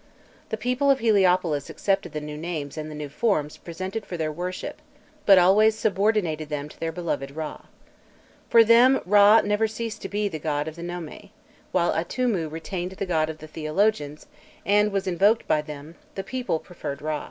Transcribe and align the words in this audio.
The 0.49 0.57
people 0.57 0.89
of 0.89 0.97
Heliopolis 0.97 1.69
accepted 1.69 2.11
the 2.11 2.19
new 2.21 2.35
names 2.35 2.75
and 2.75 2.89
the 2.89 2.95
new 2.95 3.07
forms 3.07 3.57
presented 3.57 4.03
for 4.03 4.17
their 4.17 4.31
worship, 4.31 4.81
but 5.27 5.37
always 5.37 5.75
subordinated 5.77 6.49
them 6.49 6.69
to 6.69 6.79
their 6.79 6.91
beloved 6.91 7.29
Râ. 7.35 7.65
For 8.49 8.63
them 8.63 8.99
Râ 9.01 9.45
never 9.45 9.67
ceased 9.67 10.01
to 10.01 10.09
be 10.09 10.27
the 10.27 10.39
god 10.39 10.67
of 10.67 10.75
the 10.75 10.81
nome; 10.81 11.29
while 11.71 11.93
Atûmû 11.93 12.51
remained 12.51 12.93
the 12.93 13.05
god 13.05 13.29
of 13.29 13.37
the 13.37 13.47
theologians, 13.47 14.25
and 14.65 14.91
was 14.91 15.05
invoked 15.05 15.47
by 15.47 15.61
them, 15.61 15.93
the 16.15 16.23
people 16.23 16.57
preferred 16.57 16.97
Râ. 17.01 17.19